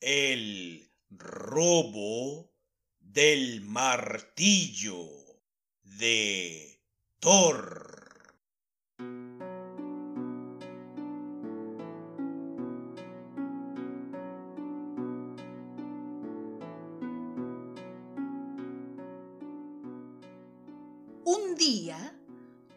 [0.00, 2.52] El robo
[3.00, 5.08] del martillo
[5.82, 6.80] de
[7.18, 8.36] Thor.
[21.24, 22.16] Un día,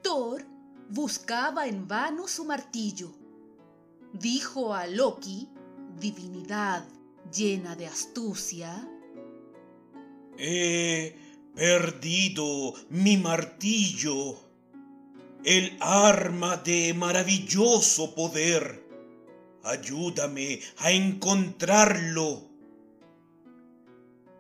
[0.02, 0.44] Thor
[0.90, 3.14] buscaba en vano su martillo.
[4.12, 5.48] Dijo a Loki,
[6.00, 6.84] divinidad
[7.32, 8.88] llena de astucia,
[10.38, 11.16] He
[11.54, 14.40] perdido mi martillo,
[15.44, 18.84] el arma de maravilloso poder.
[19.64, 22.50] Ayúdame a encontrarlo.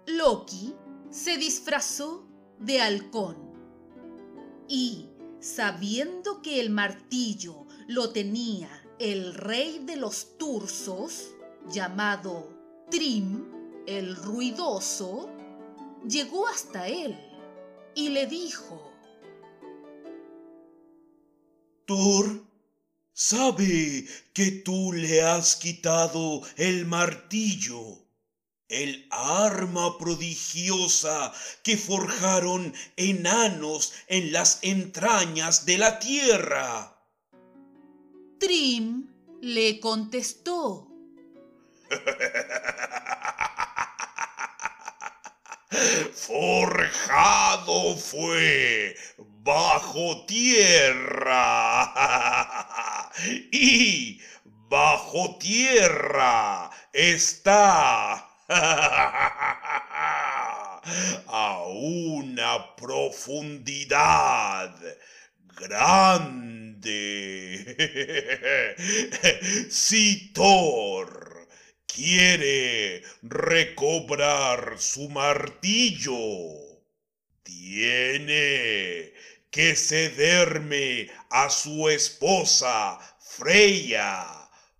[0.07, 0.73] Loki
[1.11, 2.25] se disfrazó
[2.59, 3.37] de halcón
[4.67, 5.07] y,
[5.39, 11.35] sabiendo que el martillo lo tenía el rey de los Tursos,
[11.69, 12.60] llamado
[12.91, 13.51] Trim
[13.87, 15.29] el ruidoso,
[16.05, 17.17] llegó hasta él
[17.95, 18.91] y le dijo,
[21.85, 22.43] Thor
[23.13, 27.97] sabe que tú le has quitado el martillo,
[28.67, 36.97] el arma prodigiosa que forjaron enanos en las entrañas de la tierra.
[38.37, 39.07] Trim
[39.39, 40.90] le contestó,
[46.13, 48.95] Forjado fue
[49.43, 51.93] bajo tierra.
[53.51, 54.21] Y
[54.69, 58.27] bajo tierra está.
[61.27, 64.73] A una profundidad
[65.55, 66.65] grande.
[71.93, 76.15] quiere recobrar su martillo,
[77.43, 79.13] tiene
[79.49, 84.25] que cederme a su esposa Freya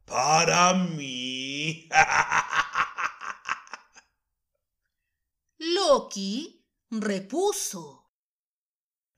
[0.05, 1.89] para mí.
[5.57, 8.09] Loki repuso,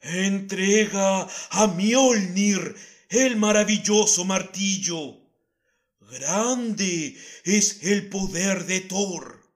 [0.02, 2.76] Entrega a Mjolnir
[3.10, 5.23] el maravilloso martillo.
[6.20, 9.52] Grande es el poder de Thor.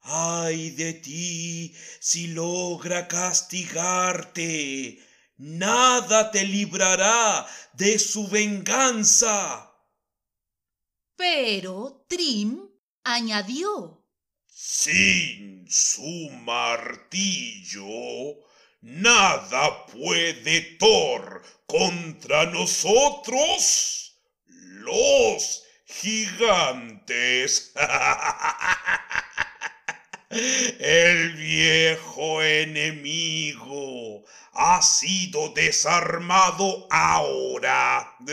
[0.00, 4.98] Ay de ti si logra castigarte.
[5.36, 9.72] Nada te librará de su venganza.
[11.14, 12.68] pero Trim
[13.04, 14.04] añadió,
[14.48, 17.86] Sin su martillo,
[18.80, 27.72] nada puede Thor contra nosotros, los gigantes.
[30.28, 38.16] El viejo enemigo ha sido desarmado ahora.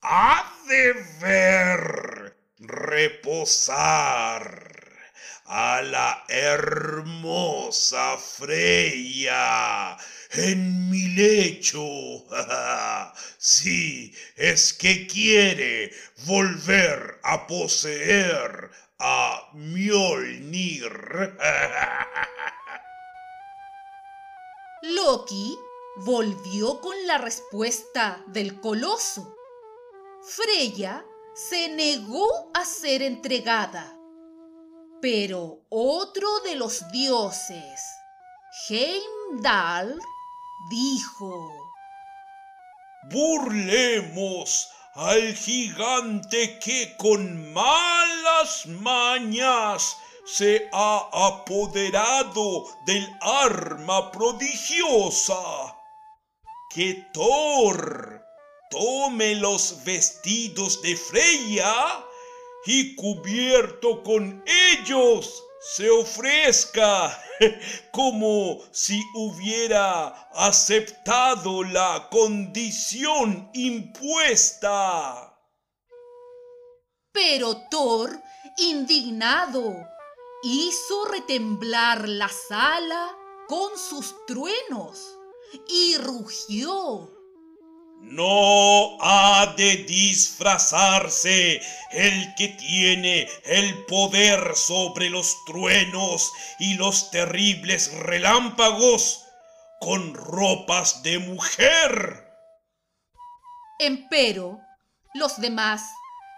[0.00, 4.77] Ha de ver reposar
[5.48, 9.96] a la hermosa Freya
[10.32, 11.84] en mi lecho.
[13.40, 15.92] Sí, es que quiere
[16.26, 20.90] volver a poseer a Mjolnir.
[24.82, 25.56] Loki
[26.04, 29.36] volvió con la respuesta del coloso.
[30.22, 31.04] Freya
[31.34, 33.97] se negó a ser entregada.
[35.00, 37.80] Pero otro de los dioses,
[38.68, 39.98] Heimdall,
[40.70, 41.52] dijo,
[43.10, 55.76] Burlemos al gigante que con malas mañas se ha apoderado del arma prodigiosa.
[56.74, 58.24] Que Thor
[58.70, 62.04] tome los vestidos de Freya
[62.66, 67.20] y cubierto con ellos se ofrezca
[67.92, 75.36] como si hubiera aceptado la condición impuesta.
[77.12, 78.10] Pero Thor,
[78.58, 79.74] indignado,
[80.42, 83.16] hizo retemblar la sala
[83.48, 85.16] con sus truenos
[85.68, 87.17] y rugió.
[88.00, 91.60] No ha de disfrazarse
[91.90, 99.24] el que tiene el poder sobre los truenos y los terribles relámpagos
[99.80, 102.24] con ropas de mujer.
[103.78, 104.60] Empero,
[105.14, 105.82] los demás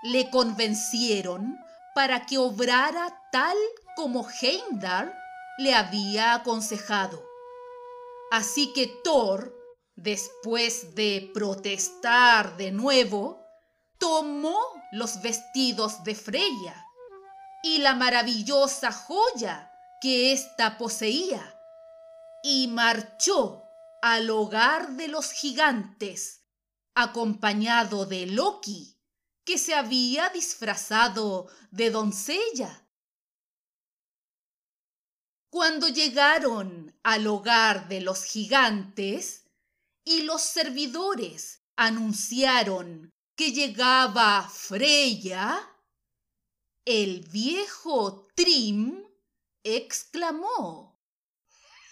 [0.03, 1.59] le convencieron
[1.95, 3.56] para que obrara tal
[3.97, 5.13] como Heimdall
[5.59, 7.23] le había aconsejado.
[8.31, 9.55] Así que Thor,
[10.02, 13.47] después de protestar de nuevo,
[13.99, 14.58] tomó
[14.93, 16.87] los vestidos de Freya
[17.62, 19.70] y la maravillosa joya
[20.00, 21.55] que ésta poseía
[22.43, 23.62] y marchó
[24.00, 26.46] al hogar de los gigantes,
[26.94, 28.96] acompañado de Loki,
[29.44, 32.87] que se había disfrazado de doncella.
[35.50, 39.40] Cuando llegaron al hogar de los gigantes
[40.05, 45.61] y los servidores anunciaron que llegaba Freya,
[46.85, 49.05] el viejo Trim
[49.62, 50.99] exclamó.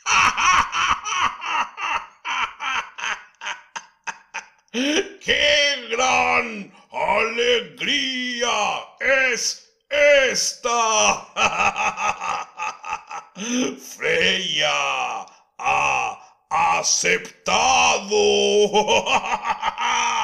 [4.73, 8.51] ¡Qué gran alegría
[9.01, 11.27] es esta!
[13.97, 15.18] Freya
[16.79, 18.17] aceptado.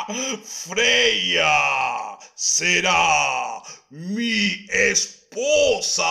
[0.44, 6.04] Freya será mi esposa.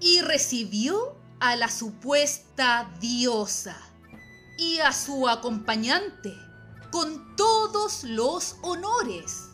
[0.00, 3.76] Y recibió a la supuesta diosa
[4.58, 6.32] y a su acompañante
[6.90, 9.50] con todos los honores.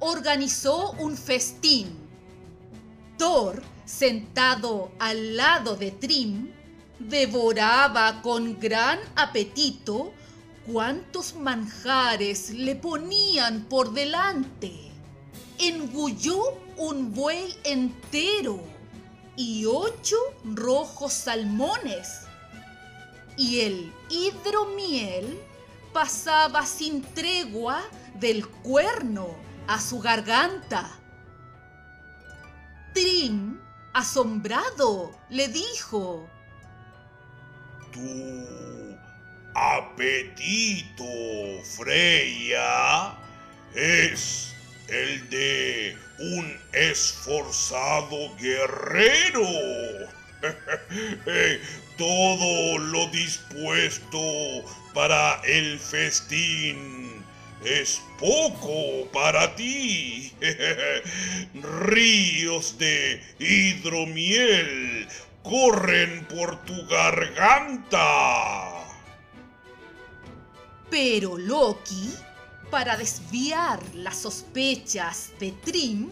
[0.00, 1.98] Organizó un festín.
[3.18, 6.52] Thor, sentado al lado de Trim,
[6.98, 10.12] devoraba con gran apetito
[10.66, 14.72] cuántos manjares le ponían por delante.
[15.58, 18.60] Engulló un buey entero
[19.36, 22.20] y ocho rojos salmones.
[23.36, 25.40] Y el hidromiel
[25.92, 27.82] pasaba sin tregua
[28.14, 29.28] del cuerno
[29.66, 30.90] a su garganta.
[32.92, 33.60] Trim,
[33.92, 36.28] asombrado, le dijo,
[37.94, 38.98] Tu
[39.54, 41.04] apetito,
[41.76, 43.14] Freya,
[43.72, 44.52] es
[44.88, 49.46] el de un esforzado guerrero.
[51.96, 57.24] Todo lo dispuesto para el festín
[57.64, 60.32] es poco para ti.
[61.54, 65.06] Ríos de hidromiel
[65.44, 68.00] corren por tu garganta.
[70.90, 72.14] Pero Loki,
[72.70, 76.10] para desviar las sospechas de Trim,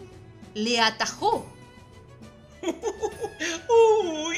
[0.53, 1.45] le atajó.
[2.63, 4.37] ¡Uy!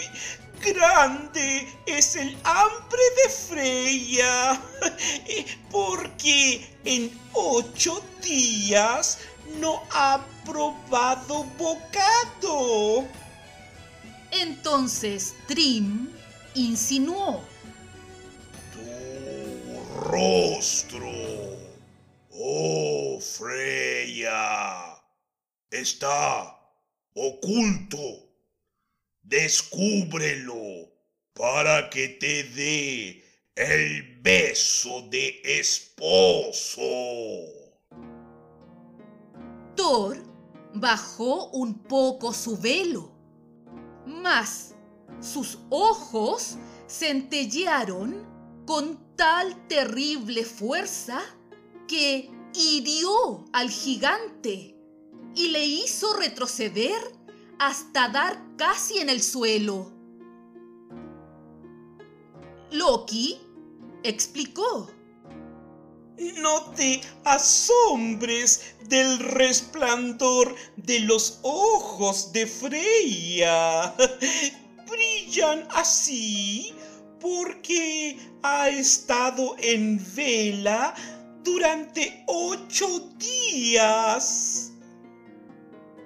[0.61, 4.61] Grande es el hambre de Freya,
[5.71, 9.19] porque en ocho días
[9.59, 12.04] no ha probado bocado.
[14.75, 16.09] Entonces Trim
[16.53, 17.41] insinuó.
[18.73, 21.09] Tu rostro,
[22.29, 25.01] oh Freya,
[25.71, 26.59] está
[27.13, 27.97] oculto.
[29.21, 30.91] Descúbrelo
[31.31, 33.23] para que te dé
[33.55, 36.81] el beso de esposo.
[39.77, 40.21] Thor
[40.73, 43.14] bajó un poco su velo,
[44.05, 44.75] mas
[45.19, 46.57] sus ojos
[46.87, 48.25] centellearon
[48.65, 51.21] con tal terrible fuerza
[51.87, 54.75] que hirió al gigante
[55.35, 57.01] y le hizo retroceder
[57.59, 59.91] hasta dar casi en el suelo.
[62.71, 63.37] Loki
[64.03, 64.89] explicó.
[66.17, 73.93] No te asombres del resplandor de los ojos de Freya.
[74.87, 76.73] Brillan así
[77.19, 80.93] porque ha estado en vela
[81.43, 84.71] durante ocho días.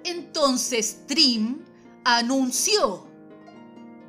[0.04, 1.64] Entonces Trim
[2.04, 3.06] anunció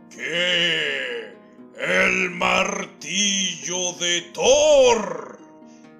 [0.10, 1.36] que
[1.78, 5.31] el martillo de Thor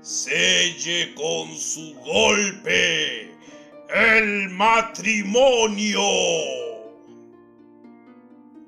[0.02, 3.32] selle con su golpe
[3.94, 6.02] el matrimonio.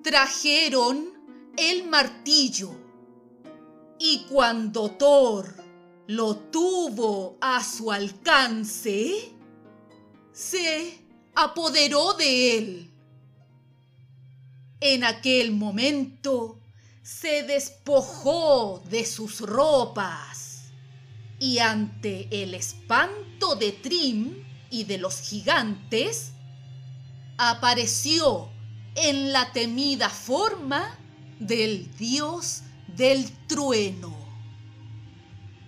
[0.03, 1.09] Trajeron
[1.57, 2.71] el martillo
[3.97, 5.55] y cuando Thor
[6.07, 9.31] lo tuvo a su alcance,
[10.31, 10.99] se
[11.33, 12.91] apoderó de él.
[14.81, 16.59] En aquel momento
[17.01, 20.42] se despojó de sus ropas
[21.43, 26.31] y ante el espanto de Trim y de los gigantes,
[27.37, 28.49] apareció
[28.95, 30.97] en la temida forma
[31.41, 34.15] del dios del trueno.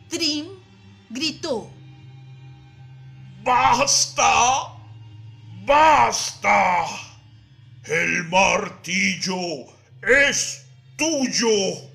[0.07, 0.45] Trim
[1.09, 1.69] gritó.
[3.43, 4.77] ¡Basta!
[5.65, 6.85] ¡Basta!
[7.83, 9.65] El martillo
[10.01, 11.94] es tuyo.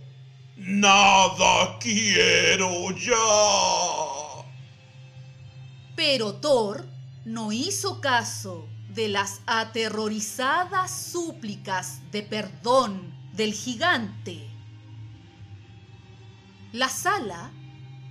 [0.62, 4.44] Nada quiero ya.
[5.96, 6.86] Pero Thor
[7.24, 14.46] no hizo caso de las aterrorizadas súplicas de perdón del gigante.
[16.72, 17.50] La sala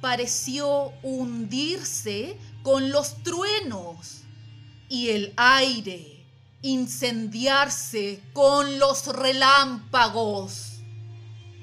[0.02, 4.24] pareció hundirse con los truenos
[4.90, 6.26] y el aire
[6.64, 10.82] incendiarse con los relámpagos.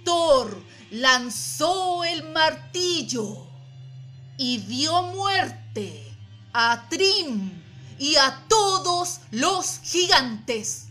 [0.05, 3.47] Thor lanzó el martillo
[4.38, 6.02] y dio muerte
[6.52, 7.50] a Trim
[7.99, 10.88] y a todos los gigantes.